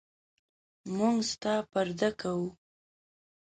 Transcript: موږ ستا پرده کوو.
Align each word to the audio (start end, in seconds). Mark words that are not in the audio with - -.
موږ 0.97 1.15
ستا 1.31 1.53
پرده 1.71 2.09
کوو. 2.19 2.49